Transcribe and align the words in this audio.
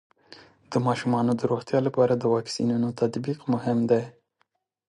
د 0.71 0.73
ماشومانو 0.87 1.31
د 1.35 1.41
روغتیا 1.51 1.79
لپاره 1.87 2.13
د 2.17 2.23
واکسینونو 2.33 2.87
تطبیق 2.99 3.39
مهم 3.53 3.79
دی. 3.91 4.03